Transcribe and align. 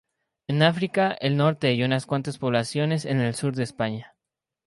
En 0.47 0.63
África 0.63 1.15
del 1.21 1.37
norte 1.37 1.75
y 1.75 1.83
unas 1.83 2.07
cuantas 2.07 2.39
poblaciones 2.39 3.05
en 3.05 3.19
el 3.21 3.35
sur 3.35 3.53
de 3.53 3.61
España. 3.61 4.15